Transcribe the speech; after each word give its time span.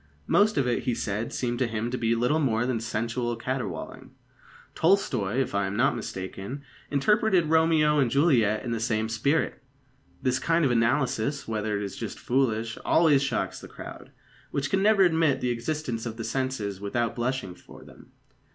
Most 0.25 0.57
of 0.57 0.67
it, 0.67 0.85
he 0.85 0.95
said, 0.95 1.31
seemed 1.31 1.59
to 1.59 1.67
him 1.67 1.91
to 1.91 1.97
be 1.99 2.15
little 2.15 2.39
more 2.39 2.65
than 2.65 2.79
sensual 2.79 3.35
caterwauling. 3.35 4.15
Tolstoi, 4.73 5.39
if 5.39 5.53
I 5.53 5.67
am 5.67 5.75
not 5.75 5.95
mistaken, 5.95 6.63
interpreted 6.89 7.51
Romeo 7.51 7.99
and 7.99 8.09
Juliet 8.09 8.65
in 8.65 8.71
the 8.71 8.79
same 8.79 9.09
spirit. 9.09 9.61
This 10.19 10.39
kind 10.39 10.65
of 10.65 10.71
analysis, 10.71 11.47
whether 11.47 11.77
it 11.77 11.83
is 11.83 11.95
just 11.95 12.17
or 12.17 12.21
foolish, 12.21 12.79
always 12.83 13.21
shocks 13.21 13.61
the 13.61 13.67
crowd, 13.67 14.09
which 14.49 14.71
can 14.71 14.81
never 14.81 15.03
admit 15.03 15.39
the 15.39 15.51
existence 15.51 16.07
of 16.07 16.17
the 16.17 16.23
senses 16.23 16.81
without 16.81 17.15
blushing 17.15 17.53
for 17.53 17.83
them. 17.85 18.11